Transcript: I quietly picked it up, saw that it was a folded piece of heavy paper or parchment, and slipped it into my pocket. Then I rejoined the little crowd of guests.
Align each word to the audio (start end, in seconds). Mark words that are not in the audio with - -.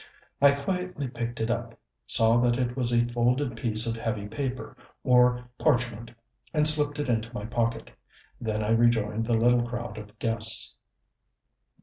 I 0.41 0.53
quietly 0.53 1.07
picked 1.09 1.39
it 1.41 1.51
up, 1.51 1.77
saw 2.07 2.37
that 2.39 2.57
it 2.57 2.75
was 2.75 2.91
a 2.91 3.05
folded 3.09 3.55
piece 3.55 3.85
of 3.85 3.95
heavy 3.95 4.27
paper 4.27 4.75
or 5.03 5.47
parchment, 5.59 6.11
and 6.55 6.67
slipped 6.67 6.97
it 6.97 7.07
into 7.07 7.31
my 7.35 7.45
pocket. 7.45 7.91
Then 8.39 8.63
I 8.63 8.71
rejoined 8.71 9.27
the 9.27 9.35
little 9.37 9.61
crowd 9.61 9.99
of 9.99 10.17
guests. 10.17 10.75